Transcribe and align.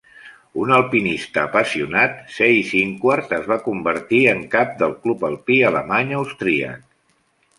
Un 0.61 0.71
alpinista 0.75 1.41
apassionat, 1.49 2.15
Seyss-Inquart 2.37 3.35
es 3.39 3.45
va 3.53 3.59
convertir 3.67 4.23
en 4.33 4.41
cap 4.57 4.73
del 4.81 4.97
Club 5.05 5.27
Alpí 5.31 5.61
alemany-austríac. 5.71 6.81